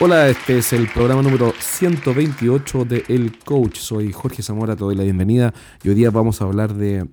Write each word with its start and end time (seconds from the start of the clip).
Hola, 0.00 0.28
este 0.28 0.58
es 0.58 0.72
el 0.72 0.88
programa 0.88 1.22
número 1.22 1.54
128 1.56 2.84
de 2.84 3.04
El 3.06 3.38
Coach. 3.38 3.78
Soy 3.78 4.12
Jorge 4.12 4.42
Zamora, 4.42 4.74
te 4.74 4.80
doy 4.80 4.96
la 4.96 5.04
bienvenida 5.04 5.54
y 5.84 5.88
hoy 5.88 5.94
día 5.94 6.10
vamos 6.10 6.40
a 6.40 6.46
hablar 6.46 6.74
de 6.74 7.08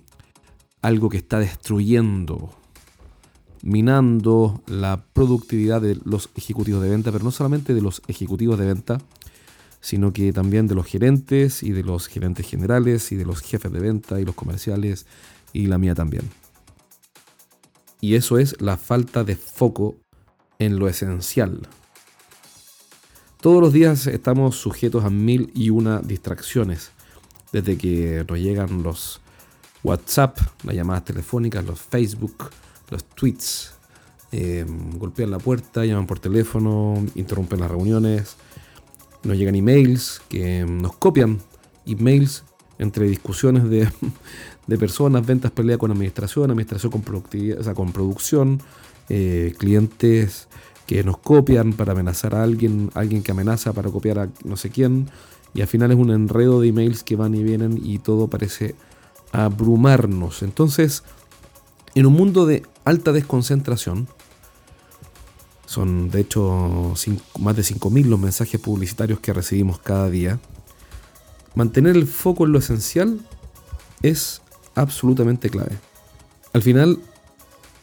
algo 0.82 1.07
que 1.09 1.18
está 1.18 1.38
destruyendo, 1.38 2.50
minando 3.62 4.64
la 4.66 5.05
productividad 5.14 5.80
de 5.80 6.00
los 6.04 6.32
ejecutivos 6.36 6.82
de 6.82 6.89
venta, 6.89 7.12
pero 7.12 7.23
no 7.23 7.30
solamente 7.30 7.75
de 7.75 7.82
los 7.82 8.02
ejecutivos 8.07 8.57
de 8.57 8.66
venta, 8.66 8.98
sino 9.79 10.11
que 10.11 10.34
también 10.34 10.66
de 10.66 10.73
los 10.73 10.88
gerentes 10.88 11.61
y 11.61 11.73
de 11.73 11.84
los 11.84 12.07
gerentes 12.07 12.50
generales 12.50 13.11
y 13.11 13.16
de 13.16 13.25
los 13.25 13.41
jefes 13.41 13.71
de 13.71 13.79
venta 13.79 14.20
y 14.20 14.25
los 14.25 14.34
comerciales 14.34 15.05
y 15.54 15.68
la 15.68 15.77
mía 15.77 15.93
también. 15.93 16.27
Y 18.02 18.16
eso 18.16 18.39
es 18.39 18.60
la 18.60 18.75
falta 18.75 19.24
de 19.24 19.36
foco 19.36 19.98
en 20.57 20.79
lo 20.79 20.89
esencial. 20.89 21.68
Todos 23.41 23.59
los 23.59 23.73
días 23.73 24.05
estamos 24.05 24.55
sujetos 24.55 25.04
a 25.04 25.09
mil 25.09 25.50
y 25.55 25.71
una 25.71 26.00
distracciones, 26.00 26.91
desde 27.51 27.75
que 27.75 28.23
nos 28.29 28.37
llegan 28.37 28.83
los 28.83 29.19
WhatsApp, 29.83 30.37
las 30.64 30.75
llamadas 30.75 31.05
telefónicas, 31.05 31.65
los 31.65 31.81
Facebook, 31.81 32.52
los 32.91 33.03
tweets, 33.03 33.73
eh, 34.31 34.64
golpean 34.95 35.31
la 35.31 35.39
puerta, 35.39 35.83
llaman 35.83 36.05
por 36.05 36.19
teléfono, 36.19 37.03
interrumpen 37.16 37.61
las 37.61 37.72
reuniones, 37.72 38.36
nos 39.23 39.36
llegan 39.36 39.55
emails 39.55 40.22
que 40.30 40.64
nos 40.64 40.95
copian, 40.97 41.39
emails 41.88 42.44
entre 42.78 43.08
discusiones 43.08 43.67
de, 43.72 43.88
personas, 44.78 45.25
ventas, 45.25 45.50
pelea 45.50 45.80
con 45.80 45.89
administración, 45.89 46.52
administración 46.52 46.92
con 46.92 47.02
productividad, 47.02 47.59
o 47.59 47.64
sea, 47.64 47.73
con 47.73 47.92
producción, 47.92 48.61
eh, 49.09 49.55
clientes 49.58 50.48
que 50.92 51.06
nos 51.06 51.20
copian 51.20 51.72
para 51.72 51.94
amenazar 51.94 52.36
a 52.36 52.44
alguien, 52.44 52.92
alguien 52.95 53.23
que 53.23 53.31
amenaza 53.31 53.72
para 53.72 53.89
copiar 53.89 54.20
a 54.20 54.30
no 54.44 54.58
sé 54.58 54.72
quién, 54.72 55.09
y 55.53 55.61
al 55.61 55.67
final 55.67 55.89
es 55.92 55.98
un 55.98 56.11
enredo 56.11 56.59
de 56.59 56.67
emails 56.67 57.06
que 57.06 57.16
van 57.16 57.33
y 57.33 57.42
vienen 57.42 57.80
y 57.81 58.00
todo 58.00 58.28
parece 58.28 58.75
abrumarnos. 59.31 60.44
Entonces, 60.44 61.03
en 61.95 62.08
un 62.08 62.11
mundo 62.11 62.45
de 62.45 62.64
alta 62.83 63.14
desconcentración, 63.14 64.09
son 65.66 66.09
de 66.11 66.20
hecho 66.20 66.94
más 67.39 67.55
de 67.55 67.61
5.000 67.61 68.08
los 68.08 68.20
mensajes 68.20 68.59
publicitarios 68.59 69.22
que 69.22 69.31
recibimos 69.31 69.80
cada 69.80 70.09
día, 70.09 70.42
mantener 71.55 71.95
el 71.95 72.05
foco 72.05 72.45
en 72.45 72.52
lo 72.52 72.59
esencial 72.59 73.22
es 74.02 74.42
absolutamente 74.76 75.50
clave. 75.50 75.78
Al 76.52 76.61
final, 76.61 77.00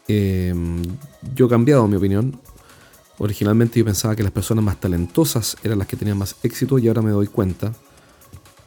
eh, 0.07 0.53
yo 1.33 1.47
he 1.47 1.49
cambiado 1.49 1.87
mi 1.87 1.95
opinión 1.95 2.39
Originalmente 3.19 3.79
yo 3.79 3.85
pensaba 3.85 4.15
que 4.15 4.23
las 4.23 4.31
personas 4.31 4.63
más 4.63 4.79
talentosas 4.79 5.57
eran 5.63 5.77
las 5.77 5.87
que 5.87 5.97
tenían 5.97 6.17
más 6.17 6.35
éxito 6.41 6.79
y 6.79 6.87
ahora 6.87 7.01
me 7.01 7.11
doy 7.11 7.27
cuenta, 7.27 7.73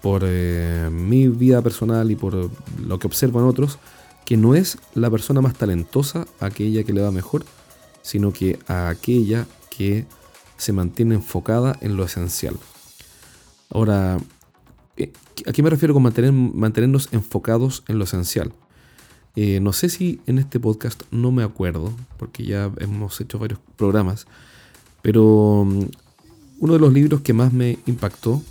por 0.02 0.22
eh, 0.24 0.90
mi 0.92 1.28
vida 1.28 1.62
personal 1.62 2.10
y 2.10 2.16
por 2.16 2.50
lo 2.84 2.98
que 2.98 3.06
observo 3.06 3.40
en 3.40 3.46
otros, 3.46 3.78
que 4.24 4.36
no 4.36 4.54
es 4.54 4.78
la 4.94 5.10
persona 5.10 5.40
más 5.40 5.54
talentosa 5.54 6.26
aquella 6.40 6.82
que 6.82 6.92
le 6.92 7.00
va 7.00 7.10
mejor, 7.10 7.44
sino 8.02 8.32
que 8.32 8.58
a 8.66 8.88
aquella 8.88 9.46
que 9.70 10.06
se 10.56 10.72
mantiene 10.72 11.14
enfocada 11.14 11.78
en 11.80 11.96
lo 11.96 12.04
esencial. 12.04 12.56
Ahora, 13.70 14.18
eh, 14.96 15.12
¿a 15.46 15.52
qué 15.52 15.62
me 15.62 15.70
refiero 15.70 15.94
con 15.94 16.02
mantener, 16.02 16.32
mantenernos 16.32 17.08
enfocados 17.12 17.84
en 17.88 17.98
lo 17.98 18.04
esencial? 18.04 18.52
Eh, 19.34 19.60
no 19.60 19.72
sé 19.72 19.88
si 19.88 20.20
en 20.26 20.38
este 20.38 20.60
podcast, 20.60 21.02
no 21.10 21.32
me 21.32 21.42
acuerdo, 21.42 21.92
porque 22.18 22.44
ya 22.44 22.70
hemos 22.78 23.20
hecho 23.20 23.38
varios 23.38 23.60
programas, 23.76 24.26
pero 25.00 25.64
mm, 25.66 25.84
uno 26.60 26.72
de 26.74 26.78
los 26.78 26.92
libros 26.92 27.22
que 27.22 27.32
más 27.32 27.52
me 27.52 27.78
impactó, 27.86 28.42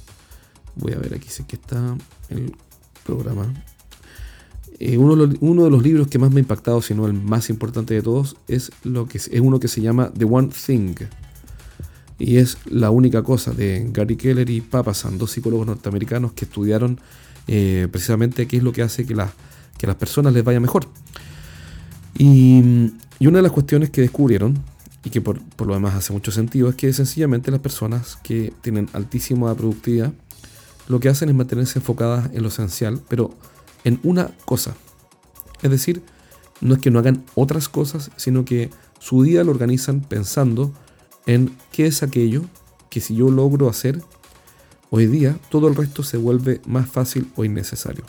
voy 0.75 0.94
a 0.94 0.97
ver 0.97 1.13
aquí 1.13 1.29
sé 1.29 1.45
que 1.45 1.55
está 1.55 1.95
el 2.29 2.55
programa, 3.03 3.53
eh, 4.83 4.97
uno, 4.97 5.16
de 5.63 5.69
los 5.69 5.83
libros 5.83 6.07
que 6.07 6.17
más 6.17 6.31
me 6.31 6.38
ha 6.38 6.39
impactado, 6.39 6.81
si 6.81 6.95
no 6.95 7.05
el 7.05 7.13
más 7.13 7.51
importante 7.51 7.94
de 7.94 8.01
todos, 8.01 8.35
es, 8.47 8.72
lo 8.84 9.07
que, 9.07 9.19
es 9.19 9.29
uno 9.39 9.59
que 9.59 9.67
se 9.67 9.79
llama 9.79 10.11
The 10.17 10.25
One 10.25 10.50
Thing. 10.50 10.95
Y 12.17 12.38
es 12.38 12.57
la 12.66 12.89
única 12.89 13.22
cosa 13.22 13.51
de 13.51 13.88
Gary 13.91 14.16
Keller 14.16 14.50
y 14.50 14.61
Papasan, 14.61 15.19
dos 15.19 15.29
psicólogos 15.29 15.67
norteamericanos 15.67 16.34
que 16.34 16.45
estudiaron 16.45 17.00
eh, 17.47 17.88
precisamente 17.91 18.47
qué 18.47 18.57
es 18.57 18.63
lo 18.63 18.72
que 18.72 18.81
hace 18.81 19.05
que 19.05 19.13
las 19.13 19.29
que 19.81 19.87
a 19.87 19.89
las 19.89 19.97
personas 19.97 20.31
les 20.33 20.43
vaya 20.43 20.59
mejor. 20.59 20.85
Y, 22.15 22.61
una 23.19 23.37
de 23.37 23.41
las 23.41 23.51
cuestiones 23.51 23.89
que 23.89 24.01
descubrieron, 24.01 24.59
y 25.03 25.09
que 25.09 25.21
por, 25.21 25.41
lo 25.65 25.73
demás 25.73 25.95
hace 25.95 26.13
mucho 26.13 26.31
sentido, 26.31 26.69
es 26.69 26.75
que 26.75 26.93
sencillamente 26.93 27.49
las 27.49 27.61
personas 27.61 28.15
que 28.21 28.53
tienen 28.61 28.89
altísima 28.93 29.53
productividad, 29.55 30.13
lo 30.87 30.99
que 30.99 31.09
hacen 31.09 31.29
es 31.29 31.35
mantenerse 31.35 31.79
enfocadas 31.79 32.29
en 32.31 32.43
lo 32.43 32.49
esencial, 32.49 33.01
pero 33.09 33.33
en 33.83 33.99
una 34.03 34.29
cosa. 34.45 34.75
Es 35.63 35.71
decir, 35.71 36.03
no 36.59 36.75
es 36.75 36.81
que 36.81 36.91
no 36.91 36.99
hagan 36.99 37.23
otras 37.33 37.67
cosas, 37.67 38.11
sino 38.17 38.45
que 38.45 38.69
su 38.99 39.23
día 39.23 39.43
lo 39.43 39.49
organizan 39.49 40.01
pensando 40.01 40.71
en 41.25 41.55
qué 41.71 41.87
es 41.87 42.03
aquello 42.03 42.43
que 42.91 43.01
si 43.01 43.15
yo 43.15 43.31
logro 43.31 43.67
hacer 43.67 44.03
hoy 44.91 45.07
día, 45.07 45.39
todo 45.49 45.67
el 45.67 45.75
resto 45.75 46.03
se 46.03 46.17
vuelve 46.17 46.61
más 46.67 46.87
fácil 46.87 47.31
o 47.35 47.45
innecesario. 47.45 48.03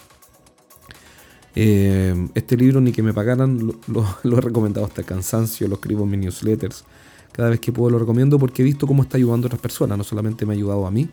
Eh, 1.55 2.29
este 2.35 2.57
libro 2.57 2.81
ni 2.81 2.93
que 2.93 3.03
me 3.03 3.13
pagaran 3.13 3.75
lo, 3.87 4.07
he 4.39 4.41
recomendado 4.41 4.87
hasta 4.87 5.03
cansancio, 5.03 5.69
lo 5.69 5.75
escribo 5.75 6.05
en 6.05 6.11
mis 6.11 6.21
newsletters. 6.21 6.85
Cada 7.33 7.51
vez 7.51 7.61
que 7.61 7.73
puedo 7.73 7.91
lo 7.91 7.99
recomiendo 7.99 8.39
porque 8.39 8.63
he 8.63 8.65
visto 8.65 8.87
cómo 8.87 9.03
está 9.03 9.17
ayudando 9.17 9.47
a 9.47 9.49
otras 9.49 9.61
personas. 9.61 9.97
No 9.97 10.05
solamente 10.05 10.45
me 10.45 10.53
ha 10.53 10.57
ayudado 10.57 10.87
a 10.87 10.91
mí, 10.91 11.09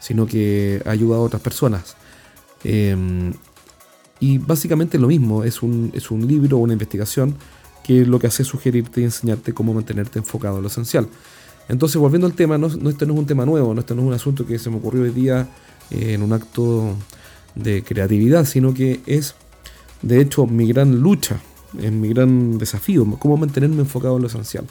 sino 0.00 0.26
que 0.26 0.82
ha 0.84 0.90
ayudado 0.90 1.22
a 1.22 1.26
otras 1.26 1.42
personas. 1.42 1.96
Eh, 2.64 3.32
y 4.20 4.38
básicamente 4.38 4.96
es 4.96 5.00
lo 5.00 5.08
mismo, 5.08 5.44
es 5.44 5.62
un, 5.62 5.90
es 5.92 6.10
un 6.10 6.26
libro 6.26 6.58
una 6.58 6.72
investigación 6.72 7.36
que 7.82 8.06
lo 8.06 8.18
que 8.18 8.26
hace 8.26 8.42
es 8.42 8.48
sugerirte 8.48 9.02
y 9.02 9.04
enseñarte 9.04 9.52
cómo 9.52 9.74
mantenerte 9.74 10.18
enfocado 10.18 10.56
en 10.56 10.62
lo 10.62 10.68
esencial. 10.68 11.06
Entonces, 11.68 11.98
volviendo 11.98 12.26
al 12.26 12.32
tema, 12.32 12.56
no, 12.56 12.68
no, 12.68 12.90
este 12.90 13.06
no 13.06 13.12
es 13.12 13.18
un 13.18 13.26
tema 13.26 13.44
nuevo, 13.44 13.74
no, 13.74 13.80
este 13.80 13.94
no 13.94 14.02
es 14.02 14.08
un 14.08 14.14
asunto 14.14 14.46
que 14.46 14.58
se 14.58 14.70
me 14.70 14.76
ocurrió 14.76 15.02
hoy 15.02 15.10
día 15.10 15.48
eh, 15.90 16.14
en 16.14 16.22
un 16.22 16.32
acto 16.32 16.96
de 17.54 17.82
creatividad, 17.82 18.46
sino 18.46 18.72
que 18.72 19.00
es 19.06 19.34
de 20.04 20.20
hecho, 20.20 20.46
mi 20.46 20.68
gran 20.68 21.00
lucha, 21.00 21.40
es 21.80 21.90
mi 21.90 22.10
gran 22.10 22.58
desafío, 22.58 23.06
cómo 23.18 23.38
mantenerme 23.38 23.80
enfocado 23.80 24.16
en 24.16 24.22
lo 24.22 24.28
esencial. 24.28 24.66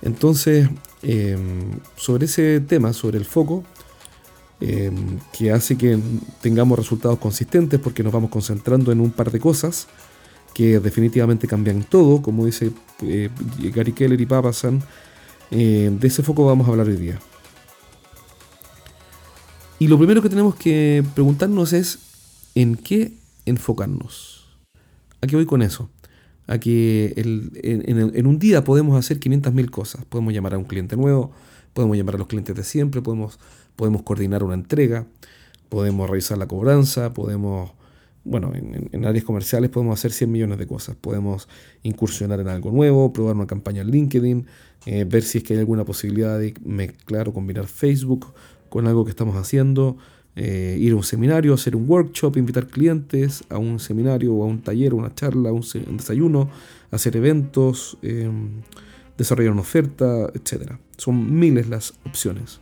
Entonces, 0.00 0.68
em, 1.02 1.78
sobre 1.96 2.24
ese 2.24 2.60
tema, 2.60 2.94
sobre 2.94 3.18
el 3.18 3.26
foco, 3.26 3.64
em, 4.60 5.18
que 5.36 5.52
hace 5.52 5.76
que 5.76 5.98
tengamos 6.40 6.78
resultados 6.78 7.18
consistentes 7.18 7.78
porque 7.78 8.02
nos 8.02 8.12
vamos 8.12 8.30
concentrando 8.30 8.92
en 8.92 9.00
un 9.00 9.10
par 9.10 9.30
de 9.30 9.38
cosas 9.38 9.88
que 10.54 10.80
definitivamente 10.80 11.46
cambian 11.46 11.84
todo, 11.84 12.22
como 12.22 12.46
dice 12.46 12.72
eh, 13.02 13.28
Gary 13.74 13.92
Keller 13.92 14.18
y 14.18 14.24
Papasan, 14.24 14.82
eh, 15.50 15.90
de 15.92 16.08
ese 16.08 16.22
foco 16.22 16.46
vamos 16.46 16.66
a 16.66 16.70
hablar 16.70 16.86
hoy 16.88 16.96
día. 16.96 17.20
Y 19.78 19.88
lo 19.88 19.98
primero 19.98 20.22
que 20.22 20.30
tenemos 20.30 20.54
que 20.54 21.04
preguntarnos 21.14 21.74
es 21.74 21.98
en 22.54 22.76
qué 22.76 23.12
enfocarnos. 23.44 24.35
¿A 25.20 25.26
qué 25.26 25.36
voy 25.36 25.46
con 25.46 25.62
eso? 25.62 25.90
A 26.46 26.58
que 26.58 27.14
en, 27.16 28.26
un 28.26 28.38
día 28.38 28.62
podemos 28.64 28.98
hacer 28.98 29.18
500.000 29.18 29.70
cosas. 29.70 30.04
Podemos 30.04 30.32
llamar 30.32 30.54
a 30.54 30.58
un 30.58 30.64
cliente 30.64 30.96
nuevo, 30.96 31.32
podemos 31.72 31.96
llamar 31.96 32.16
a 32.16 32.18
los 32.18 32.26
clientes 32.26 32.54
de 32.54 32.62
siempre, 32.62 33.02
podemos, 33.02 33.38
coordinar 34.04 34.42
una 34.42 34.54
entrega, 34.54 35.06
podemos 35.68 36.08
revisar 36.08 36.38
la 36.38 36.46
cobranza, 36.46 37.12
podemos, 37.12 37.72
bueno, 38.24 38.52
en, 38.54 39.04
áreas 39.04 39.24
comerciales 39.24 39.70
podemos 39.70 39.98
hacer 39.98 40.12
100 40.12 40.30
millones 40.30 40.58
de 40.58 40.66
cosas. 40.66 40.96
Podemos 40.96 41.48
incursionar 41.82 42.40
en 42.40 42.48
algo 42.48 42.70
nuevo, 42.70 43.12
probar 43.12 43.34
una 43.34 43.46
campaña 43.46 43.82
en 43.82 43.90
LinkedIn, 43.90 44.46
eh, 44.86 45.04
ver 45.04 45.22
si 45.22 45.38
es 45.38 45.44
que 45.44 45.54
hay 45.54 45.60
alguna 45.60 45.84
posibilidad 45.84 46.38
de 46.38 46.54
mezclar 46.64 47.28
o 47.28 47.32
combinar 47.32 47.66
Facebook 47.66 48.32
con 48.68 48.86
algo 48.86 49.04
que 49.04 49.10
estamos 49.10 49.36
haciendo. 49.36 49.96
Eh, 50.38 50.76
ir 50.78 50.92
a 50.92 50.96
un 50.96 51.02
seminario, 51.02 51.54
hacer 51.54 51.74
un 51.74 51.88
workshop, 51.88 52.36
invitar 52.36 52.66
clientes 52.66 53.42
a 53.48 53.56
un 53.56 53.80
seminario 53.80 54.34
o 54.34 54.44
a 54.44 54.46
un 54.46 54.60
taller, 54.60 54.92
una 54.92 55.14
charla, 55.14 55.50
un, 55.50 55.62
desayuno, 55.96 56.50
hacer 56.90 57.16
eventos, 57.16 57.96
em, 58.02 58.60
desarrollar 59.16 59.52
una 59.52 59.62
oferta, 59.62 60.30
etc. 60.34 60.72
Son 60.98 61.38
miles 61.38 61.68
las 61.70 61.94
opciones. 62.04 62.60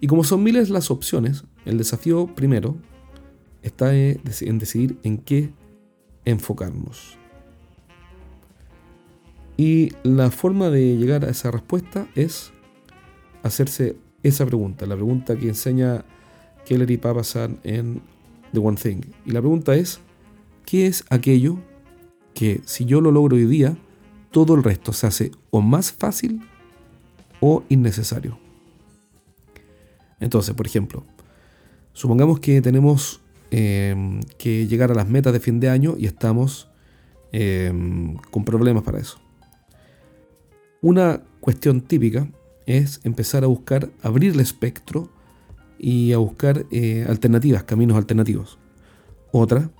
Y 0.00 0.06
como 0.06 0.24
son 0.24 0.42
miles 0.42 0.70
las 0.70 0.90
opciones, 0.90 1.44
el 1.66 1.76
desafío 1.76 2.34
primero 2.34 2.76
está 3.62 3.94
en 3.94 4.58
decidir 4.58 4.96
en 5.02 5.18
qué 5.18 5.52
enfocarnos. 6.24 7.18
Y 9.58 9.92
la 10.02 10.30
forma 10.30 10.70
de 10.70 10.96
llegar 10.96 11.26
a 11.26 11.28
esa 11.30 11.50
respuesta 11.50 12.08
es 12.14 12.52
hacerse 13.42 13.96
esa 14.22 14.46
pregunta, 14.46 14.86
la 14.86 14.94
pregunta 14.94 15.36
que 15.36 15.48
enseña 15.48 16.04
Keller 16.64 16.90
y 16.90 16.96
Papasan 16.96 17.58
en 17.64 18.02
The 18.52 18.58
One 18.58 18.76
Thing. 18.76 19.00
Y 19.24 19.32
la 19.32 19.40
pregunta 19.40 19.74
es, 19.74 20.00
¿qué 20.64 20.86
es 20.86 21.04
aquello 21.10 21.58
que 22.34 22.60
si 22.64 22.84
yo 22.84 23.00
lo 23.00 23.10
logro 23.10 23.36
hoy 23.36 23.46
día, 23.46 23.76
todo 24.30 24.54
el 24.54 24.62
resto 24.62 24.92
se 24.92 25.06
hace 25.06 25.30
o 25.50 25.60
más 25.60 25.92
fácil 25.92 26.42
o 27.40 27.64
innecesario. 27.68 28.38
Entonces, 30.20 30.54
por 30.54 30.66
ejemplo, 30.66 31.04
supongamos 31.92 32.40
que 32.40 32.62
tenemos 32.62 33.20
eh, 33.50 34.20
que 34.38 34.66
llegar 34.66 34.90
a 34.90 34.94
las 34.94 35.08
metas 35.08 35.32
de 35.32 35.40
fin 35.40 35.60
de 35.60 35.68
año 35.68 35.96
y 35.98 36.06
estamos 36.06 36.68
eh, 37.32 37.72
con 38.30 38.44
problemas 38.44 38.84
para 38.84 38.98
eso. 38.98 39.20
Una 40.80 41.22
cuestión 41.40 41.80
típica 41.80 42.28
es 42.66 43.00
empezar 43.04 43.44
a 43.44 43.48
buscar, 43.48 43.90
abrir 44.02 44.32
el 44.32 44.40
espectro 44.40 45.10
y 45.82 46.12
a 46.12 46.18
buscar 46.18 46.64
eh, 46.70 47.04
alternativas, 47.06 47.64
caminos 47.64 47.98
alternativos. 47.98 48.58
Otra, 49.32 49.70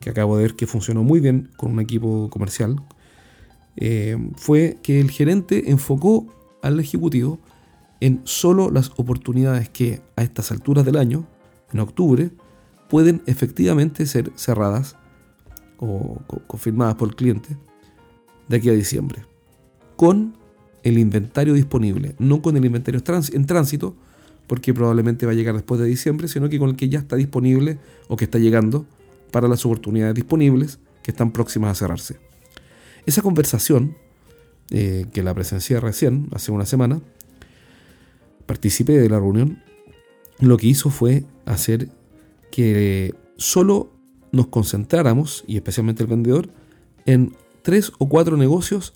que 0.00 0.10
acabo 0.10 0.36
de 0.36 0.42
ver 0.42 0.56
que 0.56 0.66
funcionó 0.66 1.02
muy 1.02 1.20
bien 1.20 1.50
con 1.56 1.72
un 1.72 1.80
equipo 1.80 2.28
comercial, 2.28 2.76
fue 4.36 4.78
que 4.82 5.00
el 5.00 5.10
gerente 5.10 5.70
enfocó 5.70 6.26
al 6.62 6.80
ejecutivo 6.80 7.38
en 8.00 8.20
solo 8.24 8.70
las 8.70 8.90
oportunidades 8.96 9.68
que 9.68 10.02
a 10.16 10.22
estas 10.22 10.50
alturas 10.50 10.84
del 10.84 10.96
año, 10.96 11.26
en 11.72 11.80
octubre, 11.80 12.30
pueden 12.88 13.22
efectivamente 13.26 14.06
ser 14.06 14.32
cerradas 14.36 14.96
o 15.78 16.20
confirmadas 16.46 16.94
por 16.94 17.08
el 17.08 17.16
cliente 17.16 17.56
de 18.48 18.56
aquí 18.56 18.68
a 18.68 18.72
diciembre. 18.72 19.24
Con 19.96 20.36
el 20.82 20.98
inventario 20.98 21.54
disponible, 21.54 22.14
no 22.18 22.42
con 22.42 22.56
el 22.56 22.64
inventario 22.64 23.02
en 23.32 23.46
tránsito, 23.46 23.96
porque 24.46 24.72
probablemente 24.72 25.26
va 25.26 25.32
a 25.32 25.34
llegar 25.34 25.54
después 25.54 25.80
de 25.80 25.86
diciembre, 25.86 26.28
sino 26.28 26.48
que 26.48 26.58
con 26.58 26.70
el 26.70 26.76
que 26.76 26.88
ya 26.88 26.98
está 26.98 27.16
disponible 27.16 27.78
o 28.08 28.16
que 28.16 28.24
está 28.24 28.38
llegando 28.38 28.86
para 29.30 29.48
las 29.48 29.64
oportunidades 29.66 30.14
disponibles 30.14 30.78
que 31.02 31.10
están 31.10 31.32
próximas 31.32 31.70
a 31.70 31.74
cerrarse. 31.74 32.18
Esa 33.06 33.22
conversación, 33.22 33.96
eh, 34.70 35.06
que 35.12 35.22
la 35.22 35.34
presencié 35.34 35.78
recién, 35.80 36.28
hace 36.32 36.52
una 36.52 36.66
semana, 36.66 37.00
participé 38.46 38.98
de 38.98 39.08
la 39.08 39.18
reunión, 39.18 39.62
lo 40.40 40.56
que 40.56 40.66
hizo 40.66 40.90
fue 40.90 41.24
hacer 41.44 41.88
que 42.50 43.14
solo 43.36 43.92
nos 44.32 44.48
concentráramos, 44.48 45.44
y 45.46 45.56
especialmente 45.56 46.02
el 46.02 46.08
vendedor, 46.08 46.50
en 47.06 47.36
tres 47.62 47.92
o 47.98 48.08
cuatro 48.08 48.36
negocios 48.36 48.94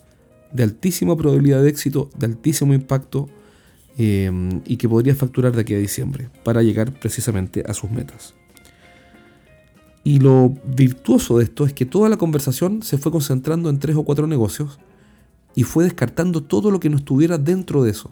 de 0.52 0.64
altísima 0.64 1.16
probabilidad 1.16 1.62
de 1.62 1.70
éxito, 1.70 2.10
de 2.18 2.26
altísimo 2.26 2.74
impacto 2.74 3.28
eh, 4.02 4.30
y 4.64 4.78
que 4.78 4.88
podría 4.88 5.14
facturar 5.14 5.52
de 5.52 5.60
aquí 5.60 5.74
a 5.74 5.78
diciembre 5.78 6.30
para 6.42 6.62
llegar 6.62 6.90
precisamente 6.90 7.62
a 7.68 7.74
sus 7.74 7.90
metas. 7.90 8.32
Y 10.04 10.20
lo 10.20 10.54
virtuoso 10.64 11.36
de 11.36 11.44
esto 11.44 11.66
es 11.66 11.74
que 11.74 11.84
toda 11.84 12.08
la 12.08 12.16
conversación 12.16 12.82
se 12.82 12.96
fue 12.96 13.12
concentrando 13.12 13.68
en 13.68 13.78
tres 13.78 13.96
o 13.96 14.02
cuatro 14.02 14.26
negocios 14.26 14.78
y 15.54 15.64
fue 15.64 15.84
descartando 15.84 16.42
todo 16.42 16.70
lo 16.70 16.80
que 16.80 16.88
no 16.88 16.96
estuviera 16.96 17.36
dentro 17.36 17.82
de 17.82 17.90
eso. 17.90 18.10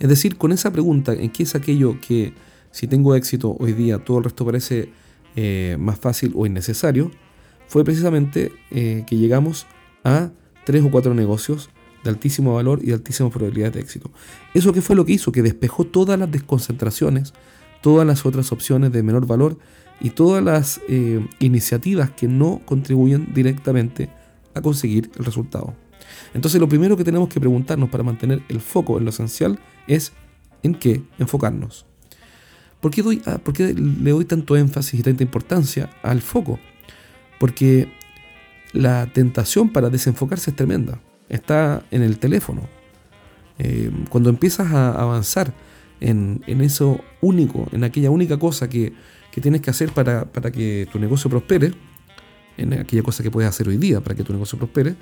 Es 0.00 0.08
decir, 0.08 0.36
con 0.36 0.50
esa 0.50 0.72
pregunta, 0.72 1.12
¿en 1.12 1.30
qué 1.30 1.44
es 1.44 1.54
aquello 1.54 2.00
que 2.00 2.34
si 2.72 2.88
tengo 2.88 3.14
éxito 3.14 3.56
hoy 3.60 3.72
día 3.72 3.98
todo 3.98 4.18
el 4.18 4.24
resto 4.24 4.44
parece 4.44 4.90
eh, 5.36 5.76
más 5.78 6.00
fácil 6.00 6.32
o 6.34 6.44
innecesario? 6.44 7.12
Fue 7.68 7.84
precisamente 7.84 8.50
eh, 8.72 9.04
que 9.06 9.16
llegamos 9.16 9.64
a 10.02 10.32
tres 10.64 10.82
o 10.82 10.90
cuatro 10.90 11.14
negocios 11.14 11.70
de 12.02 12.10
altísimo 12.10 12.54
valor 12.54 12.80
y 12.82 12.86
de 12.86 12.94
altísima 12.94 13.30
probabilidad 13.30 13.72
de 13.72 13.80
éxito. 13.80 14.10
¿Eso 14.54 14.72
qué 14.72 14.82
fue 14.82 14.96
lo 14.96 15.04
que 15.04 15.12
hizo? 15.12 15.32
Que 15.32 15.42
despejó 15.42 15.84
todas 15.84 16.18
las 16.18 16.30
desconcentraciones, 16.30 17.32
todas 17.80 18.06
las 18.06 18.26
otras 18.26 18.52
opciones 18.52 18.92
de 18.92 19.02
menor 19.02 19.26
valor 19.26 19.58
y 20.00 20.10
todas 20.10 20.42
las 20.42 20.80
eh, 20.88 21.26
iniciativas 21.38 22.10
que 22.10 22.28
no 22.28 22.60
contribuyen 22.64 23.32
directamente 23.32 24.10
a 24.54 24.60
conseguir 24.60 25.10
el 25.16 25.24
resultado. 25.24 25.74
Entonces 26.34 26.60
lo 26.60 26.68
primero 26.68 26.96
que 26.96 27.04
tenemos 27.04 27.28
que 27.28 27.40
preguntarnos 27.40 27.88
para 27.88 28.02
mantener 28.02 28.42
el 28.48 28.60
foco 28.60 28.98
en 28.98 29.04
lo 29.04 29.10
esencial 29.10 29.58
es 29.86 30.12
en 30.62 30.74
qué 30.74 31.02
enfocarnos. 31.18 31.86
¿Por 32.80 32.90
qué, 32.90 33.02
doy, 33.02 33.22
ah, 33.26 33.38
le 33.58 34.10
doy 34.10 34.24
tanto 34.24 34.56
énfasis 34.56 34.98
y 34.98 35.02
tanta 35.04 35.22
importancia 35.22 35.90
al 36.02 36.20
foco? 36.20 36.58
Porque 37.38 37.92
la 38.72 39.06
tentación 39.06 39.68
para 39.68 39.88
desenfocarse 39.88 40.50
es 40.50 40.56
tremenda. 40.56 41.00
Está 41.32 41.82
en 41.90 42.02
el 42.02 42.18
teléfono. 42.18 42.68
Eh, 43.58 43.90
cuando 44.10 44.30
empiezas 44.30 44.70
a 44.70 44.92
avanzar 44.92 45.52
en, 45.98 46.44
eso 46.46 47.00
único, 47.22 47.66
en 47.72 47.84
aquella 47.84 48.10
única 48.10 48.38
cosa 48.38 48.68
que, 48.68 48.92
tienes 49.40 49.62
que 49.62 49.70
hacer 49.70 49.92
para, 49.92 50.26
para, 50.26 50.50
que 50.50 50.86
tu 50.92 50.98
negocio 50.98 51.30
prospere, 51.30 51.72
en 52.58 52.74
aquella 52.74 53.02
cosa 53.02 53.22
que 53.22 53.30
puedes 53.30 53.48
hacer 53.48 53.66
hoy 53.66 53.78
día 53.78 54.02
para 54.02 54.14
que 54.14 54.22
tu 54.22 54.32
negocio 54.32 54.58
prospere, 54.58 54.94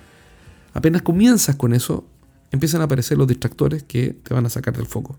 apenas 0.72 1.02
comienzas 1.02 1.56
con 1.56 1.74
eso, 1.74 2.06
empiezan 2.52 2.80
a 2.80 2.84
aparecer 2.84 3.18
los 3.18 3.26
distractores 3.26 3.82
que 3.82 4.14
te 4.22 4.32
van 4.32 4.46
a 4.46 4.50
sacar 4.50 4.76
del 4.76 4.86
foco. 4.86 5.18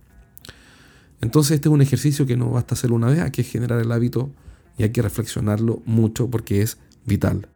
Entonces 1.19 1.55
este 1.55 1.67
es 1.67 1.73
un 1.73 1.81
ejercicio 1.81 2.25
que 2.25 2.37
no 2.37 2.51
basta 2.51 2.75
hacerlo 2.75 2.95
una 2.95 3.07
vez, 3.07 3.19
hay 3.19 3.31
que 3.31 3.43
generar 3.43 3.81
el 3.81 3.91
hábito 3.91 4.31
y 4.77 4.83
hay 4.83 4.91
que 4.91 5.01
reflexionarlo 5.01 5.81
mucho 5.85 6.29
porque 6.29 6.61
es 6.61 6.77
vital. 7.05 7.49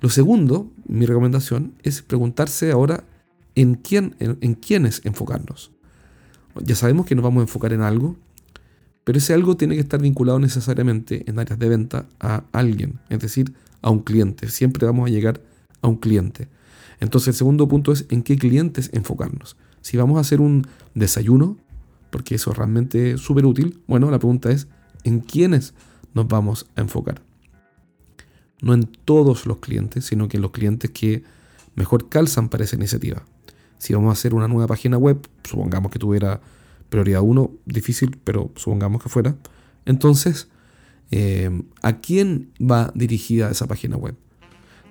Lo 0.00 0.10
segundo, 0.10 0.70
mi 0.86 1.06
recomendación, 1.06 1.74
es 1.82 2.02
preguntarse 2.02 2.70
ahora 2.70 3.04
en, 3.54 3.74
quién, 3.74 4.14
en, 4.18 4.54
quiénes 4.54 5.00
enfocarnos. 5.04 5.72
Ya 6.62 6.74
sabemos 6.74 7.06
que 7.06 7.14
nos 7.14 7.24
vamos 7.24 7.40
a 7.40 7.44
enfocar 7.44 7.72
en 7.72 7.82
algo, 7.82 8.16
pero 9.04 9.18
ese 9.18 9.34
algo 9.34 9.56
tiene 9.56 9.74
que 9.74 9.80
estar 9.80 10.00
vinculado 10.00 10.38
necesariamente 10.38 11.24
en 11.28 11.38
áreas 11.38 11.58
de 11.58 11.68
venta 11.68 12.06
a 12.20 12.44
alguien, 12.52 13.00
es 13.08 13.20
decir, 13.20 13.54
a 13.82 13.90
un 13.90 14.00
cliente. 14.00 14.48
Siempre 14.48 14.86
vamos 14.86 15.08
a 15.08 15.12
llegar 15.12 15.40
a 15.80 15.88
un 15.88 15.96
cliente. 15.96 16.48
Entonces 17.00 17.28
el 17.28 17.34
segundo 17.34 17.68
punto 17.68 17.92
es 17.92 18.06
en 18.10 18.22
qué 18.22 18.36
clientes 18.36 18.90
enfocarnos. 18.92 19.56
Si 19.80 19.96
vamos 19.96 20.18
a 20.18 20.20
hacer 20.20 20.40
un 20.40 20.66
desayuno, 20.94 21.56
porque 22.10 22.34
eso 22.34 22.50
es 22.50 22.56
realmente 22.56 23.16
súper 23.18 23.46
útil, 23.46 23.80
bueno, 23.86 24.10
la 24.10 24.18
pregunta 24.18 24.50
es 24.50 24.68
en 25.04 25.20
quiénes 25.20 25.74
nos 26.14 26.26
vamos 26.28 26.66
a 26.74 26.80
enfocar. 26.80 27.25
No 28.62 28.74
en 28.74 28.84
todos 28.84 29.46
los 29.46 29.58
clientes, 29.58 30.06
sino 30.06 30.28
que 30.28 30.38
en 30.38 30.42
los 30.42 30.50
clientes 30.50 30.90
que 30.90 31.24
mejor 31.74 32.08
calzan 32.08 32.48
para 32.48 32.64
esa 32.64 32.76
iniciativa. 32.76 33.22
Si 33.78 33.92
vamos 33.92 34.10
a 34.10 34.12
hacer 34.12 34.34
una 34.34 34.48
nueva 34.48 34.66
página 34.66 34.96
web, 34.96 35.28
supongamos 35.44 35.92
que 35.92 35.98
tuviera 35.98 36.40
prioridad 36.88 37.20
1, 37.22 37.50
difícil, 37.66 38.18
pero 38.24 38.50
supongamos 38.56 39.02
que 39.02 39.08
fuera, 39.08 39.36
entonces, 39.84 40.48
eh, 41.10 41.50
¿a 41.82 42.00
quién 42.00 42.50
va 42.58 42.90
dirigida 42.94 43.50
esa 43.50 43.66
página 43.66 43.96
web? 43.96 44.16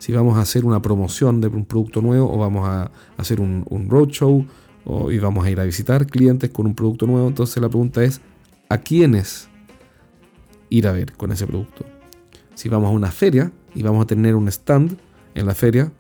si 0.06 0.12
vamos 0.12 0.38
a 0.38 0.42
hacer 0.42 0.66
una 0.66 0.82
promoción 0.82 1.42
de 1.42 1.48
un 1.48 1.66
producto 1.66 2.01
nuevo 2.01 2.32
o 2.32 2.38
vamos 2.38 2.68
a 2.68 2.92
hacer 3.18 3.40
un, 3.40 3.66
roadshow 3.90 4.46
o, 4.86 5.12
y 5.12 5.20
vamos 5.20 5.46
a 5.46 5.50
ir 5.50 5.60
a 5.60 5.63
visitar 5.63 6.06
clientes 6.06 6.50
con 6.51 6.68
un 6.68 6.75
producto 6.75 7.08
nuevo. 7.08 7.28
Entonces 7.28 7.62
la 7.62 7.70
pregunta 7.70 8.04
es, 8.04 8.22
¿a 8.70 8.78
quiénes 8.78 9.50
ir 10.70 10.88
a 10.88 10.92
ver 10.92 11.13
con 11.13 11.32
ese 11.32 11.48
producto? 11.48 11.86
Si 12.56 12.70
vamos 12.70 12.90
a 12.90 12.92
una 12.92 13.12
feria 13.12 13.52
y 13.74 13.84
vamos 13.84 14.04
a 14.04 14.08
tener 14.08 14.36
un 14.36 14.48
stand 14.48 14.98
en 15.36 15.46
la 15.46 15.54
feria, 15.54 15.92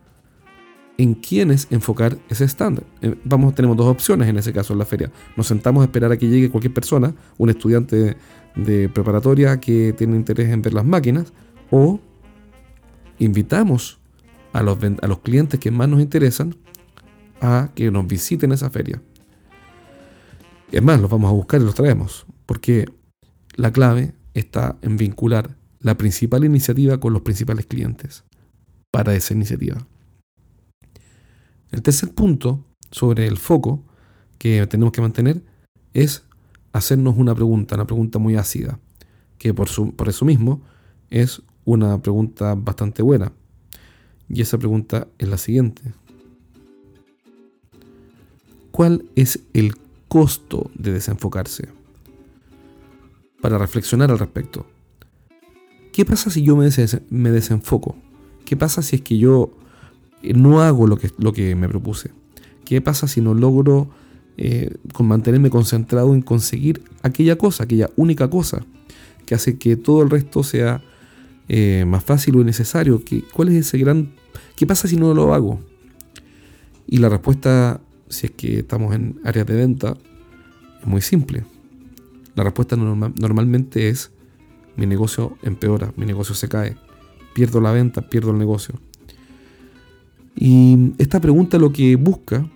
¿en 0.97 1.13
quiénes 1.13 1.67
enfocar 1.69 2.17
ese 2.29 2.45
stand? 2.45 2.81
Eh, 3.01 3.15
vamos, 3.25 3.53
tenemos 3.53 3.77
dos 3.77 3.87
opciones 3.87 4.29
en 4.29 4.37
ese 4.37 4.53
caso 4.53 4.73
en 4.73 4.79
la 4.79 4.85
feria. 4.85 5.11
Nos 5.35 5.47
sentamos 5.47 5.81
a 5.81 5.85
esperar 5.85 6.11
a 6.11 6.17
que 6.17 6.27
llegue 6.27 6.49
cualquier 6.49 6.73
persona, 6.73 7.13
un 7.37 7.49
estudiante 7.49 8.17
de 8.55 8.89
preparatoria 8.89 9.59
que 9.59 9.93
tiene 9.93 10.15
interés 10.15 10.49
en 10.49 10.61
ver 10.61 10.73
las 10.73 10.85
máquinas, 10.85 11.33
o 11.71 11.99
invitamos 13.19 13.99
a 14.53 14.63
los, 14.63 14.77
a 15.01 15.07
los 15.07 15.19
clientes 15.19 15.59
que 15.59 15.71
más 15.71 15.89
nos 15.89 15.99
interesan 15.99 16.55
a 17.41 17.69
que 17.75 17.91
nos 17.91 18.07
visiten 18.07 18.53
esa 18.53 18.69
feria. 18.69 19.01
Es 20.71 20.81
más, 20.81 20.99
los 21.01 21.09
vamos 21.09 21.29
a 21.29 21.33
buscar 21.33 21.61
y 21.61 21.65
los 21.65 21.75
traemos, 21.75 22.25
porque 22.45 22.85
la 23.55 23.71
clave 23.71 24.13
está 24.33 24.77
en 24.81 24.97
vincular 24.97 25.55
la 25.85 25.95
principal 25.95 26.43
iniciativa 26.43 26.99
con 26.99 27.13
los 27.13 27.21
principales 27.21 27.67
clientes 27.67 28.23
para 28.89 29.13
esa 29.13 29.35
iniciativa. 29.35 29.85
El 31.69 31.83
tercer 31.83 32.11
punto 32.11 32.65
sobre 32.89 33.27
el 33.27 33.37
foco 33.37 33.83
que 34.39 34.65
tenemos 34.65 34.91
que 34.91 35.01
mantener 35.01 35.43
es 35.93 36.23
hacernos 36.73 37.17
una 37.17 37.35
pregunta, 37.35 37.75
una 37.75 37.85
pregunta 37.85 38.17
muy 38.17 38.35
ácida, 38.35 38.79
que 39.37 39.53
por, 39.53 39.69
por 39.95 40.09
eso 40.09 40.25
mismo 40.25 40.63
es 41.11 41.43
una 41.65 42.01
pregunta 42.01 42.55
bastante 42.55 43.03
buena. 43.03 43.31
Y 44.27 44.41
esa 44.41 44.57
pregunta 44.57 45.07
es 45.19 45.27
la 45.27 45.37
siguiente. 45.37 45.93
¿Cuál 48.71 49.05
es 49.15 49.39
el 49.53 49.75
costo 50.07 50.71
de 50.73 50.93
desenfocarse? 50.93 51.69
Para 53.39 53.59
reflexionar 53.59 54.09
al 54.09 54.17
respecto. 54.17 54.65
¿Qué 55.95 56.03
pasa 56.03 56.29
si 56.29 56.43
yo 56.43 56.57
me, 56.57 56.65
desenfoco? 57.31 57.95
¿Qué 58.43 58.57
pasa 58.57 58.81
si 58.81 58.97
es 58.97 59.01
que 59.01 59.17
yo 59.17 59.53
no 60.23 60.61
hago 60.61 60.87
lo 60.87 60.97
que, 60.97 61.09
lo 61.17 61.31
que 61.31 61.55
me 61.55 61.69
propuse? 61.69 62.11
¿Qué 62.65 62.81
pasa 62.81 63.07
si 63.07 63.21
no 63.21 63.33
logro 63.33 63.87
eh, 64.35 64.75
con 64.91 65.07
mantenerme 65.07 65.49
concentrado 65.49 66.13
en 66.13 66.21
conseguir 66.21 66.81
aquella 67.01 67.37
cosa, 67.37 67.63
aquella 67.63 67.89
única 67.95 68.29
cosa 68.29 68.65
que 69.25 69.35
hace 69.35 69.57
que 69.57 69.77
todo 69.77 70.03
el 70.03 70.09
resto 70.09 70.43
sea 70.43 70.83
eh, 71.47 71.85
más 71.87 72.03
fácil 72.03 72.35
o 72.35 72.43
necesario? 72.43 73.01
¿Qué, 73.05 73.23
¿Cuál 73.33 73.47
es 73.47 73.65
ese 73.65 73.77
gran... 73.77 74.11
¿Qué 74.57 74.67
pasa 74.67 74.89
si 74.89 74.97
no 74.97 75.13
lo 75.13 75.33
hago? 75.33 75.61
Y 76.87 76.97
la 76.97 77.07
respuesta 77.07 77.79
si 78.09 78.25
es 78.25 78.31
que 78.33 78.59
estamos 78.59 78.93
en 78.93 79.21
áreas 79.23 79.47
de 79.47 79.55
venta? 79.55 79.95
Es 80.81 80.87
muy 80.87 80.99
simple. 80.99 81.45
La 82.35 82.43
respuesta 82.43 82.75
normalmente 82.75 83.87
es 83.87 84.11
mi 84.75 84.85
negocio 84.85 85.37
empeora, 85.41 85.93
mi 85.95 86.05
negocio 86.05 86.35
se 86.35 86.47
cae, 86.49 86.77
pierdo 87.33 87.61
la 87.61 87.71
venta, 87.71 88.01
pierdo 88.01 88.31
el 88.31 88.37
negocio. 88.37 88.75
Y 90.35 90.93
esta 90.97 91.19
pregunta 91.19 91.57
lo 91.57 91.71
que 91.71 91.95
busca, 91.95 92.49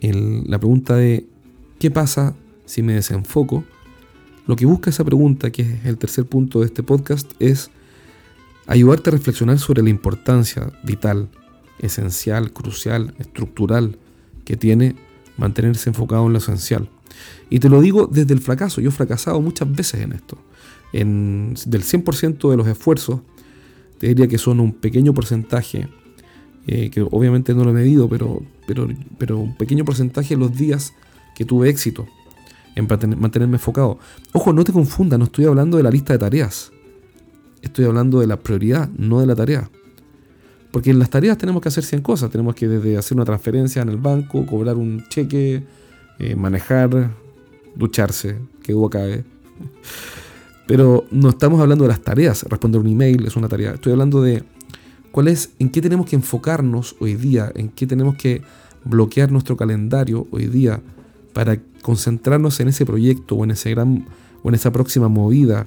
la 0.00 0.58
pregunta 0.58 0.96
de 0.96 1.26
¿qué 1.78 1.90
pasa 1.90 2.34
si 2.64 2.82
me 2.82 2.94
desenfoco? 2.94 3.64
Lo 4.46 4.56
que 4.56 4.66
busca 4.66 4.90
esa 4.90 5.04
pregunta, 5.04 5.50
que 5.50 5.62
es 5.62 5.84
el 5.84 5.98
tercer 5.98 6.24
punto 6.24 6.60
de 6.60 6.66
este 6.66 6.82
podcast, 6.82 7.30
es 7.38 7.70
ayudarte 8.66 9.10
a 9.10 9.12
reflexionar 9.12 9.58
sobre 9.58 9.82
la 9.82 9.90
importancia 9.90 10.72
vital, 10.82 11.28
esencial, 11.80 12.52
crucial, 12.52 13.14
estructural 13.18 13.98
que 14.44 14.56
tiene 14.56 14.96
mantenerse 15.36 15.90
enfocado 15.90 16.26
en 16.26 16.32
lo 16.32 16.38
esencial. 16.38 16.88
Y 17.50 17.58
te 17.58 17.68
lo 17.68 17.80
digo 17.80 18.06
desde 18.06 18.32
el 18.32 18.40
fracaso, 18.40 18.80
yo 18.80 18.88
he 18.88 18.92
fracasado 18.92 19.40
muchas 19.40 19.70
veces 19.70 20.00
en 20.00 20.12
esto. 20.12 20.38
En, 20.92 21.54
del 21.66 21.82
100% 21.82 22.50
de 22.50 22.56
los 22.56 22.66
esfuerzos, 22.66 23.20
te 23.98 24.08
diría 24.08 24.28
que 24.28 24.38
son 24.38 24.60
un 24.60 24.72
pequeño 24.72 25.14
porcentaje, 25.14 25.88
eh, 26.66 26.90
que 26.90 27.02
obviamente 27.02 27.54
no 27.54 27.64
lo 27.64 27.70
he 27.70 27.74
medido, 27.74 28.08
pero, 28.08 28.42
pero, 28.66 28.88
pero 29.18 29.38
un 29.38 29.56
pequeño 29.56 29.84
porcentaje 29.84 30.34
de 30.34 30.40
los 30.40 30.56
días 30.56 30.94
que 31.34 31.44
tuve 31.44 31.68
éxito 31.68 32.06
en 32.76 32.86
mantenerme 33.18 33.56
enfocado. 33.56 33.98
Ojo, 34.32 34.52
no 34.52 34.64
te 34.64 34.72
confundas, 34.72 35.18
no 35.18 35.26
estoy 35.26 35.44
hablando 35.44 35.76
de 35.76 35.82
la 35.82 35.90
lista 35.90 36.12
de 36.12 36.18
tareas. 36.18 36.72
Estoy 37.62 37.84
hablando 37.84 38.20
de 38.20 38.26
la 38.26 38.38
prioridad, 38.38 38.88
no 38.96 39.20
de 39.20 39.26
la 39.26 39.34
tarea. 39.34 39.70
Porque 40.70 40.90
en 40.90 40.98
las 40.98 41.10
tareas 41.10 41.36
tenemos 41.36 41.62
que 41.62 41.68
hacer 41.68 41.84
100 41.84 42.02
cosas. 42.02 42.30
Tenemos 42.30 42.54
que 42.54 42.68
desde 42.68 42.96
hacer 42.96 43.16
una 43.16 43.24
transferencia 43.24 43.82
en 43.82 43.88
el 43.88 43.96
banco, 43.96 44.46
cobrar 44.46 44.76
un 44.76 45.04
cheque, 45.08 45.64
eh, 46.18 46.36
manejar, 46.36 47.10
ducharse, 47.74 48.36
que 48.62 48.74
hubo 48.74 48.88
cabe. 48.88 49.24
Pero 50.70 51.04
no 51.10 51.30
estamos 51.30 51.60
hablando 51.60 51.82
de 51.82 51.88
las 51.88 52.00
tareas. 52.00 52.44
Responder 52.44 52.80
un 52.80 52.86
email 52.86 53.26
es 53.26 53.34
una 53.34 53.48
tarea. 53.48 53.72
Estoy 53.72 53.90
hablando 53.90 54.22
de 54.22 54.44
cuál 55.10 55.26
es, 55.26 55.50
en 55.58 55.68
qué 55.68 55.80
tenemos 55.80 56.06
que 56.06 56.14
enfocarnos 56.14 56.94
hoy 57.00 57.16
día, 57.16 57.50
en 57.56 57.70
qué 57.70 57.88
tenemos 57.88 58.14
que 58.14 58.42
bloquear 58.84 59.32
nuestro 59.32 59.56
calendario 59.56 60.28
hoy 60.30 60.46
día 60.46 60.80
para 61.32 61.60
concentrarnos 61.82 62.60
en 62.60 62.68
ese 62.68 62.86
proyecto 62.86 63.34
o 63.34 63.42
en 63.42 63.50
ese 63.50 63.70
gran 63.70 64.06
o 64.44 64.48
en 64.48 64.54
esa 64.54 64.70
próxima 64.70 65.08
movida, 65.08 65.66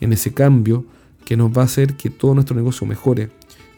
en 0.00 0.12
ese 0.12 0.32
cambio 0.32 0.84
que 1.24 1.36
nos 1.36 1.50
va 1.50 1.62
a 1.62 1.64
hacer 1.64 1.96
que 1.96 2.08
todo 2.08 2.32
nuestro 2.34 2.54
negocio 2.54 2.86
mejore 2.86 3.30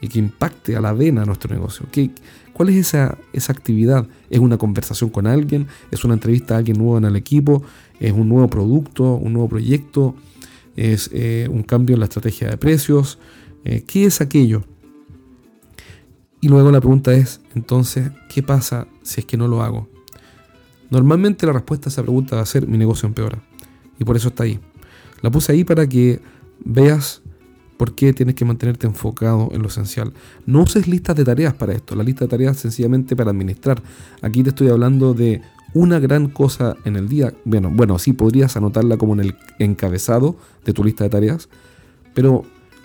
y 0.03 0.09
que 0.09 0.19
impacte 0.19 0.77
a 0.77 0.83
la 0.83 0.93
vena 0.93 1.25
nuestro 1.25 1.51
negocio. 1.51 1.87
¿Qué, 1.91 2.11
¿Cuál 2.53 2.69
es 2.69 2.77
esa, 2.77 3.17
esa 3.33 3.55
actividad? 3.55 4.07
¿Es 4.29 4.39
una 4.39 4.59
conversación 4.59 5.09
con 5.09 5.27
alguien? 5.27 5.67
¿Es 5.91 6.05
una 6.05 6.13
entrevista 6.13 6.57
a 6.57 6.59
alguien 6.59 6.77
nuevo 6.77 6.99
en 6.99 7.05
el 7.05 7.17
equipo? 7.17 7.63
¿Es 8.01 8.13
un 8.13 8.29
nuevo 8.29 8.51
producto? 8.51 9.15
¿Un 9.15 9.33
nuevo 9.33 9.49
proyecto? 9.49 10.15
¿Es 10.79 11.11
eh, 11.13 11.49
un 11.51 11.65
cambio 11.65 11.95
en 11.95 12.01
la 12.01 12.07
estrategia 12.07 12.49
de 12.49 12.57
precios? 12.57 13.19
Eh, 13.65 13.83
¿Qué 13.85 14.05
es 14.05 14.21
aquello? 14.21 14.63
Y 16.41 16.47
luego 16.47 16.71
la 16.71 16.79
pregunta 16.79 17.13
es, 17.15 17.41
entonces, 17.57 18.13
¿qué 18.29 18.45
pasa 18.45 18.87
si 19.03 19.21
es 19.21 19.27
que 19.27 19.37
no 19.37 19.49
lo 19.49 19.61
hago? 19.63 19.89
Normalmente 20.89 21.47
la 21.47 21.53
respuesta 21.53 21.89
a 21.89 21.91
esa 21.91 22.03
pregunta 22.03 22.37
va 22.37 22.43
a 22.43 22.47
ser 22.47 22.69
mi 22.69 22.79
negocio 22.79 23.09
empeora. 23.09 23.43
Y 23.99 24.05
por 24.05 24.17
eso 24.17 24.29
está 24.29 24.45
ahí. 24.45 24.61
La 25.21 25.33
puse 25.33 25.51
ahí 25.51 25.65
para 25.65 25.89
que 25.89 26.21
veas 26.65 27.23
¿Por 27.79 27.95
qué 27.95 28.13
tienes 28.13 28.35
que 28.35 28.45
mantenerte 28.45 28.89
enfocado 28.89 29.51
en 29.53 29.63
lo 29.63 29.69
esencial? 29.69 30.13
No 30.47 30.63
uses 30.63 30.89
listas 30.89 31.15
de 31.15 31.25
tareas 31.25 31.55
para 31.55 31.73
esto. 31.73 31.95
La 31.95 32.03
lista 32.03 32.25
de 32.25 32.29
tareas 32.29 32.57
es 32.57 32.63
sencillamente 32.63 33.15
para 33.15 33.31
administrar. 33.31 33.81
Aquí 34.21 34.43
te 34.43 34.49
estoy 34.49 34.69
hablando 34.69 35.15
de 35.15 35.41
una 35.75 35.99
gran 35.99 36.29
cosa 36.29 36.77
en 36.85 36.97
el 36.97 37.09
día. 37.09 37.33
Bueno, 37.45 37.71
bueno, 37.73 37.99
sí 37.99 38.13
podrías 38.13 38.57
anotarla 38.57 38.97
como 38.97 39.15
en 39.15 39.21
el 39.21 39.37
encabezado 39.59 40.37
de 40.65 40.73
tu 40.73 40.85
lista 40.85 41.05
de 41.05 41.11
tareas, 41.11 41.49
pero, 42.15 42.45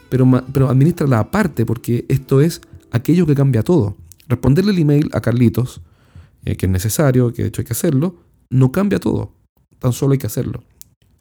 pero, 0.09 0.29
pero 0.51 0.69
administrala 0.69 1.19
aparte 1.19 1.65
porque 1.65 2.05
esto 2.09 2.41
es 2.41 2.61
aquello 2.91 3.25
que 3.25 3.35
cambia 3.35 3.63
todo. 3.63 3.97
Responderle 4.27 4.71
el 4.71 4.79
email 4.79 5.09
a 5.13 5.21
Carlitos, 5.21 5.81
eh, 6.45 6.55
que 6.55 6.65
es 6.65 6.71
necesario, 6.71 7.33
que 7.33 7.43
de 7.43 7.47
hecho 7.49 7.61
hay 7.61 7.65
que 7.65 7.73
hacerlo, 7.73 8.17
no 8.49 8.71
cambia 8.71 8.99
todo. 8.99 9.33
Tan 9.79 9.93
solo 9.93 10.13
hay 10.13 10.19
que 10.19 10.27
hacerlo. 10.27 10.63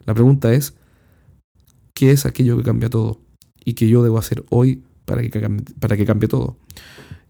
La 0.04 0.14
pregunta 0.14 0.52
es, 0.52 0.74
¿qué 1.94 2.10
es 2.12 2.26
aquello 2.26 2.56
que 2.56 2.64
cambia 2.64 2.90
todo? 2.90 3.18
y 3.64 3.74
que 3.74 3.88
yo 3.88 4.02
debo 4.02 4.18
hacer 4.18 4.44
hoy 4.50 4.82
para 5.04 5.22
que, 5.22 5.62
para 5.78 5.96
que 5.96 6.04
cambie 6.04 6.28
todo. 6.28 6.56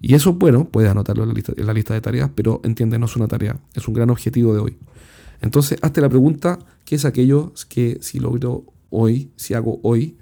Y 0.02 0.14
eso, 0.14 0.32
bueno, 0.32 0.64
puedes 0.64 0.90
anotarlo 0.90 1.22
en 1.22 1.28
la, 1.28 1.34
lista, 1.34 1.52
en 1.56 1.64
la 1.64 1.72
lista 1.72 1.94
de 1.94 2.00
tareas, 2.00 2.28
pero 2.34 2.60
entiende, 2.64 2.98
no 2.98 3.06
es 3.06 3.14
una 3.14 3.28
tarea, 3.28 3.56
es 3.72 3.86
un 3.86 3.94
gran 3.94 4.10
objetivo 4.10 4.52
de 4.52 4.60
hoy. 4.60 4.76
Entonces, 5.40 5.78
hazte 5.80 6.00
la 6.00 6.08
pregunta, 6.08 6.58
¿qué 6.84 6.96
es 6.96 7.04
aquello 7.04 7.52
que 7.68 7.98
si 8.00 8.18
logro 8.18 8.64
hoy, 8.90 9.30
si 9.36 9.54
hago 9.54 9.78
hoy, 9.84 10.16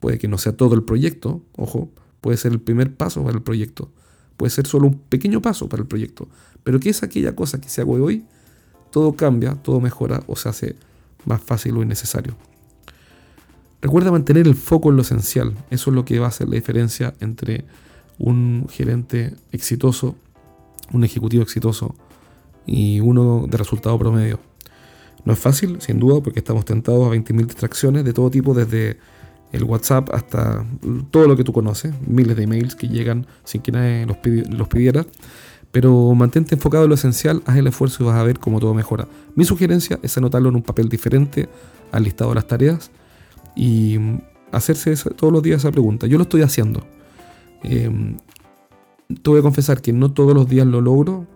puede 0.00 0.18
que 0.18 0.26
no 0.26 0.38
sea 0.38 0.56
todo 0.56 0.74
el 0.74 0.84
proyecto, 0.84 1.42
ojo, 1.56 1.90
puede 2.22 2.38
ser 2.38 2.52
el 2.52 2.60
primer 2.60 2.94
paso 2.94 3.22
para 3.22 3.36
el 3.36 3.42
proyecto, 3.42 3.90
puede 4.38 4.48
ser 4.48 4.66
solo 4.66 4.88
un 4.88 4.98
pequeño 4.98 5.42
paso 5.42 5.68
para 5.68 5.82
el 5.82 5.86
proyecto, 5.86 6.26
pero 6.62 6.80
¿qué 6.80 6.88
es 6.88 7.02
aquella 7.02 7.36
cosa 7.36 7.60
que 7.60 7.68
si 7.68 7.82
hago 7.82 7.92
hoy, 7.92 8.24
todo 8.90 9.12
cambia, 9.12 9.54
todo 9.54 9.80
mejora 9.80 10.22
o 10.26 10.34
se 10.34 10.48
hace 10.48 10.76
más 11.26 11.42
fácil 11.42 11.76
o 11.76 11.82
innecesario? 11.82 12.34
Recuerda 13.82 14.10
mantener 14.10 14.46
el 14.46 14.54
foco 14.54 14.88
en 14.88 14.96
lo 14.96 15.02
esencial. 15.02 15.52
Eso 15.68 15.90
es 15.90 15.94
lo 15.94 16.06
que 16.06 16.18
va 16.18 16.24
a 16.24 16.28
hacer 16.30 16.48
la 16.48 16.54
diferencia 16.54 17.12
entre 17.20 17.66
un 18.18 18.66
gerente 18.70 19.34
exitoso, 19.52 20.14
un 20.92 21.04
ejecutivo 21.04 21.42
exitoso 21.42 21.94
y 22.66 23.00
uno 23.00 23.46
de 23.48 23.56
resultado 23.56 23.98
promedio. 23.98 24.40
No 25.24 25.32
es 25.32 25.38
fácil, 25.38 25.80
sin 25.80 25.98
duda, 25.98 26.20
porque 26.22 26.40
estamos 26.40 26.64
tentados 26.64 27.06
a 27.06 27.10
20.000 27.14 27.46
distracciones 27.46 28.04
de 28.04 28.12
todo 28.12 28.30
tipo, 28.30 28.54
desde 28.54 28.98
el 29.52 29.64
WhatsApp 29.64 30.10
hasta 30.12 30.66
todo 31.10 31.28
lo 31.28 31.36
que 31.36 31.44
tú 31.44 31.52
conoces, 31.52 31.94
miles 32.06 32.36
de 32.36 32.42
emails 32.42 32.74
que 32.74 32.88
llegan 32.88 33.26
sin 33.44 33.62
que 33.62 33.72
nadie 33.72 34.06
los, 34.06 34.18
los 34.50 34.68
pidiera. 34.68 35.06
Pero 35.70 36.14
mantente 36.14 36.54
enfocado 36.54 36.84
en 36.84 36.90
lo 36.90 36.94
esencial, 36.94 37.42
haz 37.46 37.56
el 37.56 37.66
esfuerzo 37.66 38.02
y 38.02 38.06
vas 38.06 38.16
a 38.16 38.22
ver 38.22 38.38
cómo 38.38 38.60
todo 38.60 38.74
mejora. 38.74 39.08
Mi 39.34 39.44
sugerencia 39.44 39.98
es 40.02 40.16
anotarlo 40.16 40.48
en 40.48 40.56
un 40.56 40.62
papel 40.62 40.88
diferente 40.88 41.48
al 41.90 42.04
listado 42.04 42.30
de 42.30 42.36
las 42.36 42.46
tareas 42.46 42.90
y 43.56 43.98
hacerse 44.52 44.94
todos 45.14 45.32
los 45.32 45.42
días 45.42 45.62
esa 45.62 45.72
pregunta. 45.72 46.06
Yo 46.06 46.16
lo 46.18 46.22
estoy 46.22 46.42
haciendo. 46.42 46.86
Eh, 47.64 48.16
te 49.22 49.30
voy 49.30 49.40
a 49.40 49.42
confesar 49.42 49.80
que 49.80 49.92
no 49.92 50.12
todos 50.12 50.34
los 50.34 50.48
días 50.48 50.66
lo 50.66 50.80
logro, 50.80 51.26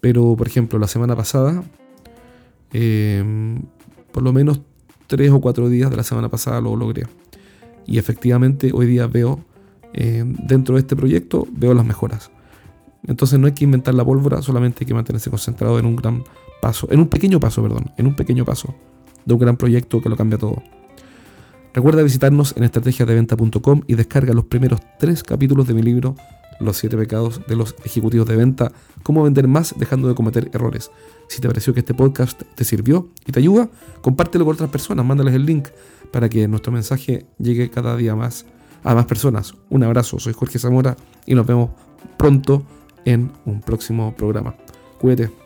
pero 0.00 0.34
por 0.36 0.46
ejemplo 0.46 0.78
la 0.78 0.88
semana 0.88 1.16
pasada, 1.16 1.62
eh, 2.72 3.58
por 4.12 4.22
lo 4.22 4.32
menos 4.32 4.60
tres 5.06 5.30
o 5.30 5.40
cuatro 5.40 5.68
días 5.68 5.90
de 5.90 5.96
la 5.96 6.02
semana 6.02 6.28
pasada 6.28 6.60
lo 6.60 6.74
logré. 6.76 7.06
Y 7.86 7.98
efectivamente 7.98 8.70
hoy 8.72 8.86
día 8.86 9.06
veo, 9.06 9.40
eh, 9.92 10.24
dentro 10.24 10.74
de 10.76 10.80
este 10.80 10.96
proyecto, 10.96 11.46
veo 11.50 11.74
las 11.74 11.84
mejoras. 11.84 12.30
Entonces 13.06 13.38
no 13.38 13.46
hay 13.46 13.52
que 13.52 13.64
inventar 13.64 13.94
la 13.94 14.04
pólvora, 14.04 14.42
solamente 14.42 14.78
hay 14.80 14.86
que 14.86 14.94
mantenerse 14.94 15.30
concentrado 15.30 15.78
en 15.78 15.86
un 15.86 15.96
gran 15.96 16.24
paso, 16.60 16.86
en 16.90 17.00
un 17.00 17.08
pequeño 17.08 17.40
paso, 17.40 17.62
perdón, 17.62 17.90
en 17.96 18.06
un 18.06 18.14
pequeño 18.14 18.44
paso 18.44 18.74
de 19.24 19.34
un 19.34 19.40
gran 19.40 19.56
proyecto 19.56 20.00
que 20.00 20.08
lo 20.08 20.16
cambia 20.16 20.38
todo. 20.38 20.62
Recuerda 21.74 22.02
visitarnos 22.02 22.54
en 22.56 22.64
estrategiasdeventa.com 22.64 23.82
y 23.86 23.94
descarga 23.94 24.34
los 24.34 24.44
primeros 24.44 24.80
tres 24.98 25.22
capítulos 25.22 25.66
de 25.66 25.74
mi 25.74 25.82
libro 25.82 26.14
Los 26.60 26.76
siete 26.76 26.98
pecados 26.98 27.40
de 27.46 27.56
los 27.56 27.74
ejecutivos 27.84 28.28
de 28.28 28.36
venta, 28.36 28.72
cómo 29.02 29.22
vender 29.22 29.48
más 29.48 29.74
dejando 29.78 30.06
de 30.08 30.14
cometer 30.14 30.50
errores. 30.52 30.90
Si 31.28 31.40
te 31.40 31.48
pareció 31.48 31.72
que 31.72 31.80
este 31.80 31.94
podcast 31.94 32.42
te 32.54 32.64
sirvió 32.64 33.08
y 33.26 33.32
te 33.32 33.40
ayuda, 33.40 33.70
compártelo 34.02 34.44
con 34.44 34.54
otras 34.54 34.70
personas, 34.70 35.06
mándales 35.06 35.34
el 35.34 35.46
link 35.46 35.68
para 36.10 36.28
que 36.28 36.46
nuestro 36.46 36.72
mensaje 36.72 37.26
llegue 37.38 37.70
cada 37.70 37.96
día 37.96 38.14
más 38.14 38.44
a 38.84 38.94
más 38.94 39.06
personas. 39.06 39.54
Un 39.70 39.82
abrazo, 39.82 40.18
soy 40.18 40.34
Jorge 40.34 40.58
Zamora 40.58 40.96
y 41.24 41.34
nos 41.34 41.46
vemos 41.46 41.70
pronto 42.18 42.64
en 43.06 43.32
un 43.46 43.62
próximo 43.62 44.14
programa. 44.14 44.54
Cuídate. 45.00 45.41